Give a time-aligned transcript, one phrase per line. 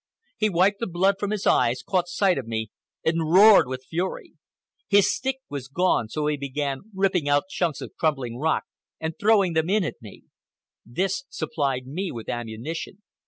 [0.35, 2.71] He wiped the blood from his eyes, caught sight of me,
[3.05, 4.33] and roared with fury.
[4.87, 8.63] His stick was gone, so he began ripping out chunks of crumbling rock
[8.99, 10.23] and throwing them in at me.
[10.83, 13.03] This supplied me with ammunition.